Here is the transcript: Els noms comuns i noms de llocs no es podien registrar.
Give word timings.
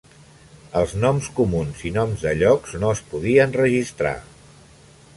Els 0.79 0.95
noms 1.03 1.27
comuns 1.41 1.85
i 1.91 1.93
noms 1.99 2.25
de 2.29 2.33
llocs 2.41 2.75
no 2.85 2.93
es 2.97 3.05
podien 3.13 3.57
registrar. 3.63 4.19